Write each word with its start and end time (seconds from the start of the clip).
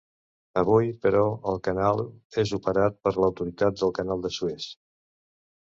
Avui, 0.61 0.87
però, 1.03 1.21
el 1.51 1.61
canal 1.69 2.03
és 2.45 2.55
operat 2.61 2.99
per 3.05 3.15
l'Autoritat 3.19 3.81
del 3.83 3.97
Canal 4.01 4.27
de 4.27 4.37
Suez. 4.41 4.71